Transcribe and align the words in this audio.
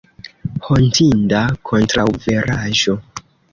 Hontinda 0.67 1.43
kontraŭveraĵo! 1.71 2.99